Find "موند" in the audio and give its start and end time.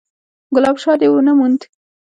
1.37-1.61